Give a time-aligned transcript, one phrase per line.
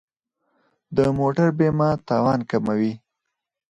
[0.95, 2.93] د موټر بیمه تاوان کموي.